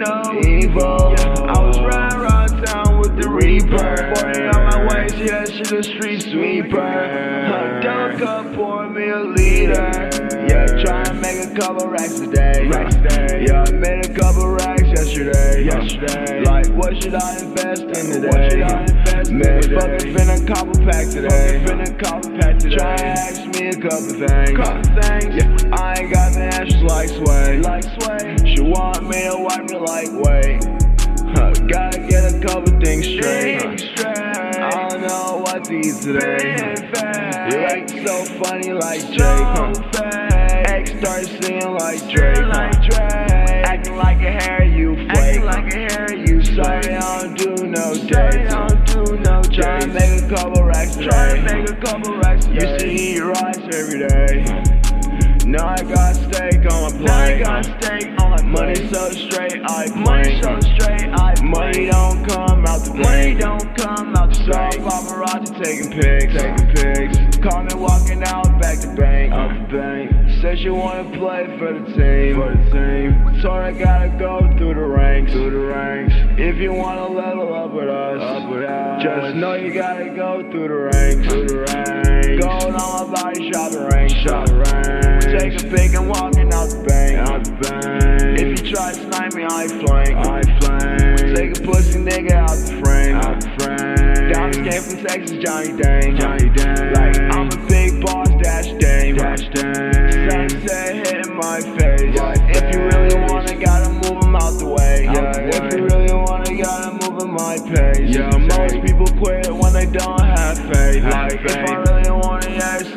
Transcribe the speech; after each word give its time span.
evil. 0.00 1.14
I 1.46 1.60
was 1.60 1.78
riding 1.80 2.20
around 2.20 2.64
town 2.64 2.98
with 2.98 3.20
the 3.20 3.28
Reaper. 3.28 4.14
40 4.22 4.40
on 4.40 4.64
my 4.64 4.86
waist, 4.88 5.16
yeah, 5.18 5.44
that 5.44 5.52
shit 5.52 5.72
a 5.72 5.82
street 5.82 6.22
sweeper. 6.22 6.80
Huh, 6.80 7.80
Dunk 7.80 8.22
up, 8.22 8.54
pour 8.54 8.88
me 8.88 9.10
a 9.10 9.20
liter. 9.20 10.08
Yeah, 10.48 10.66
try 10.82 11.02
and 11.02 11.20
make 11.20 11.46
a 11.46 11.54
couple 11.54 11.88
racks 11.88 12.18
a 12.20 12.26
day. 12.26 12.68
Yeah, 13.46 13.64
I 13.66 13.72
made 13.72 14.06
a 14.06 14.14
couple 14.14 14.48
racks 14.48 14.82
yesterday. 14.82 15.64
Yesterday. 15.64 16.44
Like, 16.44 16.68
what 16.68 17.02
should 17.02 17.14
I 17.14 17.38
invest 17.40 17.82
in 17.82 18.12
today? 18.12 18.28
What 18.28 18.50
should 18.50 18.62
I 18.62 18.80
invest 18.82 19.30
Man, 19.30 19.62
fucking 19.62 20.14
finna 20.14 20.46
couple 20.46 20.84
pack 20.84 21.08
today. 21.08 21.62
Finna 21.64 21.98
couple 21.98 22.30
pack 22.38 22.58
today. 22.58 22.76
Try 22.76 22.94
and 22.94 23.18
ask 23.18 23.46
me 23.60 23.68
a 23.68 23.76
couple 23.76 24.16
things. 24.16 24.56
Couple 24.56 25.02
things. 25.02 25.36
Yeah, 25.36 25.76
I 25.76 25.94
ain't 26.00 26.12
got 26.12 26.32
the 26.32 26.50
answers 26.54 26.82
like 26.82 27.08
sway. 27.08 27.58
Like 27.58 27.84
sway. 27.84 28.39
She 28.60 28.66
want 28.66 29.04
me 29.04 29.22
to 29.22 29.38
wipe 29.38 29.70
me 29.70 29.78
like 29.78 30.12
weight. 30.12 30.62
Huh, 31.32 31.50
gotta 31.66 31.98
get 32.06 32.34
a 32.34 32.38
couple 32.46 32.78
things 32.78 33.06
straight. 33.06 33.96
I 34.04 34.86
don't 34.86 35.00
know 35.00 35.40
what 35.42 35.64
to 35.64 35.78
eat 35.78 35.94
today. 36.02 36.56
You 37.48 37.56
act 37.64 37.88
so 38.06 38.22
funny 38.36 38.74
like 38.74 39.00
Drake. 39.06 39.48
Huh? 39.56 39.72
X 40.68 40.90
start 40.90 41.24
singing 41.24 41.72
like 41.72 42.06
Drake. 42.10 42.36
Huh? 42.36 43.00
Acting 43.64 43.96
like 43.96 44.18
a 44.18 44.30
hair 44.30 44.64
you 44.64 44.94
flake. 45.08 45.40
like 45.40 45.72
a 45.72 45.94
hair 45.94 46.14
you 46.14 46.44
Sorry, 46.44 46.96
I 46.96 47.22
don't 47.22 47.38
do 47.38 47.66
no 47.66 47.94
dates. 47.94 48.52
I 48.52 48.68
don't 48.68 48.86
do 48.86 49.16
no 49.20 49.42
Try 49.42 49.78
and 49.78 49.94
make 49.94 50.22
a 50.22 50.34
couple 50.36 50.64
racks 50.64 50.96
today. 50.96 51.08
Try 51.08 51.28
and 51.28 51.44
make 51.44 51.70
a 51.70 51.76
couple 51.76 52.18
racks. 52.18 52.46
Used 52.48 52.80
to 52.80 52.86
eat 52.86 53.20
rice 53.20 53.56
every 53.72 54.06
day. 54.06 54.69
Now 55.46 55.68
I 55.68 55.82
got 55.82 56.14
steak 56.14 56.70
on 56.70 56.82
my 56.82 56.90
plate. 56.90 57.04
Now 57.04 57.24
I 57.24 57.38
got 57.38 57.64
steak 57.64 58.20
on 58.20 58.30
my 58.30 58.40
Money 58.50 58.74
so 58.88 59.10
straight, 59.10 59.62
I. 59.64 59.86
Money 59.94 60.42
so 60.42 60.58
straight, 60.60 61.08
I. 61.12 61.40
Money 61.40 61.86
don't 61.86 62.28
come 62.28 62.66
out 62.66 62.82
the 62.82 62.90
bank. 62.90 63.04
Money 63.04 63.34
don't 63.34 63.76
come 63.76 64.16
out 64.16 64.30
the 64.30 64.34
Saw 64.34 64.70
paparazzi 64.70 65.62
taking 65.62 65.92
pics, 65.92 66.34
taking 66.34 66.66
pics. 66.74 67.38
Caught 67.38 67.72
me 67.72 67.80
walking 67.80 68.24
out 68.24 68.60
back 68.60 68.80
to 68.80 68.88
bank, 68.96 69.32
out 69.32 69.70
the 69.70 69.76
bank. 69.76 70.10
Said 70.42 70.58
she 70.58 70.68
wanna 70.68 71.04
play 71.16 71.46
for 71.58 71.72
the 71.72 71.84
team, 71.94 72.34
for 72.34 72.50
the 72.50 72.70
team. 72.74 73.40
Told 73.40 73.60
I 73.60 73.72
gotta 73.72 74.08
go 74.18 74.40
through 74.58 74.74
the 74.74 74.80
ranks, 74.80 75.30
through 75.30 75.50
the 75.50 75.66
ranks. 75.66 76.12
If 76.40 76.56
you 76.56 76.72
wanna 76.72 77.06
level 77.06 77.54
up 77.54 77.70
with 77.70 77.88
us, 77.88 78.20
up 78.20 78.50
with 78.50 78.64
us. 78.64 79.02
Just 79.02 79.36
know 79.36 79.54
you 79.54 79.72
gotta 79.72 80.10
go 80.10 80.42
through 80.50 80.68
the 80.68 80.74
ranks, 80.74 81.28
through 81.28 81.46
the 81.46 81.58
ranks. 81.58 81.89
Take 85.40 85.58
a 85.58 85.64
pic 85.72 85.94
and 85.94 86.06
walking 86.06 86.52
out 86.52 86.68
the 86.68 86.84
bank, 86.84 87.16
out 87.16 87.42
the 87.42 87.52
bank. 87.64 88.38
If 88.38 88.60
you 88.60 88.74
try 88.76 88.92
to 88.92 89.00
snipe 89.08 89.32
me, 89.32 89.48
I 89.48 89.68
flank, 89.80 90.12
I 90.12 90.44
flank. 90.60 91.16
Take 91.34 91.56
a 91.56 91.62
pussy 91.64 91.96
nigga 91.98 92.44
out 92.44 92.60
the 92.60 92.76
frame, 92.84 93.16
out 93.16 93.40
the 93.40 93.48
frame. 93.56 94.28
Down 94.28 94.52
came 94.52 94.82
from 94.84 95.00
Texas, 95.00 95.40
Johnny 95.40 95.72
Dang, 95.80 96.20
Johnny 96.20 96.52
Dang. 96.52 96.92
Like 96.92 97.16
I'm 97.32 97.48
a 97.48 97.56
big 97.72 98.04
boss, 98.04 98.28
dash 98.44 98.68
dame, 98.84 99.16
dash 99.16 99.48
dame. 99.56 100.28
Sunset 100.28 101.08
hitting 101.08 101.32
my 101.32 101.64
face. 101.72 102.20
If 102.52 102.74
you 102.76 102.84
really 102.92 103.16
wanna, 103.24 103.56
gotta 103.56 103.88
move 103.96 104.20
'em 104.20 104.36
out 104.36 104.60
the 104.60 104.68
way. 104.68 105.08
Yeah, 105.08 105.56
if 105.56 105.72
you 105.72 105.88
really 105.88 106.12
wanna, 106.12 106.52
gotta 106.52 106.92
move 107.00 107.16
at 107.16 107.32
my 107.32 107.56
pace. 107.64 108.12
Yeah, 108.12 108.28
most 108.36 108.76
people 108.84 109.08
quit 109.16 109.48
when 109.48 109.72
they 109.72 109.86
don't 109.86 110.20
have 110.20 110.60
faith. 110.68 111.00
Like 111.00 111.40
if 111.40 111.56
I 111.56 111.80
really 111.88 111.99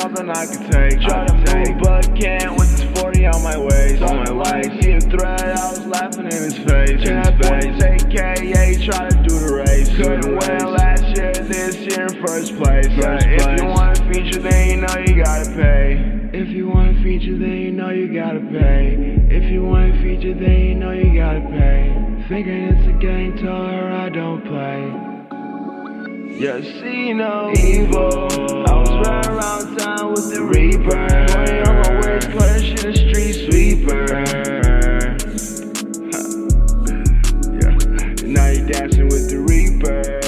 something 0.00 0.30
I 0.30 0.46
can 0.46 0.70
take. 0.70 1.00
Try 1.02 1.26
to 1.26 1.34
move, 1.34 1.78
but 1.82 2.04
can't 2.16 2.56
with 2.56 2.70
this 2.72 3.00
40 3.00 3.26
on 3.26 3.42
my 3.42 3.58
waist. 3.58 4.02
On 4.02 4.16
my 4.16 4.32
waist. 4.32 4.82
See 4.82 4.92
a 4.92 5.00
thread, 5.00 5.40
I 5.40 5.70
was 5.70 5.86
laughing 5.86 6.24
in 6.24 6.42
his 6.48 6.56
face. 6.56 7.00
In 7.04 7.20
that 7.20 7.36
40 7.44 7.78
take 7.78 8.08
K, 8.08 8.48
yeah, 8.48 8.64
he 8.64 8.86
tried 8.86 9.10
to 9.10 9.22
do 9.28 9.38
the 9.38 9.52
race. 9.60 9.88
Couldn't 9.96 10.38
win 10.40 10.72
last 10.72 11.04
year, 11.16 11.32
this 11.32 11.76
year 11.76 12.06
in 12.06 12.26
first 12.26 12.56
place. 12.56 12.88
Yeah, 12.96 13.18
if 13.20 13.60
you 13.60 13.66
want 13.68 14.00
a 14.00 14.04
feature, 14.08 14.40
then 14.40 14.70
you 14.70 14.76
know 14.80 14.96
you 15.06 15.22
gotta 15.22 15.50
pay. 15.50 16.00
If 16.32 16.48
you 16.48 16.68
want 16.68 16.96
a 16.96 17.02
feature, 17.02 17.36
then 17.36 17.58
you 17.58 17.72
know 17.72 17.90
you 17.90 18.14
gotta 18.14 18.40
pay. 18.40 18.96
If 19.28 19.52
you 19.52 19.64
want 19.64 19.94
a 19.94 20.02
feature, 20.02 20.34
then 20.34 20.60
you 20.60 20.74
know 20.76 20.92
you 20.92 21.12
gotta 21.18 21.40
pay. 21.40 22.24
Thinking 22.28 22.72
it's 22.72 22.86
a 22.88 22.98
game, 23.00 23.36
tell 23.36 23.66
her 23.66 23.92
I 23.92 24.08
don't 24.08 24.40
play. 24.46 25.09
Yeah, 26.40 26.58
see 26.62 27.12
no 27.12 27.52
evil. 27.54 28.26
I 28.66 28.80
was 28.80 29.06
right 29.06 29.26
around 29.26 29.76
town 29.76 30.12
with 30.12 30.32
the 30.32 30.42
reaper. 30.42 30.96
Money 31.36 31.60
on 31.60 31.74
my 31.82 32.00
waist, 32.00 32.30
clutch 32.30 32.62
shit 32.62 32.84
a 32.86 32.96
street 32.96 33.34
sweeper. 33.44 34.06
Yeah. 37.60 37.76
Now 38.24 38.46
you 38.46 38.64
dancing 38.66 39.08
with 39.08 39.28
the 39.28 39.44
reaper. 39.46 40.19